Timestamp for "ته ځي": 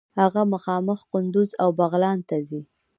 2.29-2.61